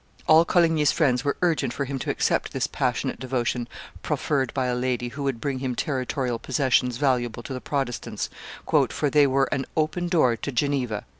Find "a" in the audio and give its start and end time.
4.65-4.73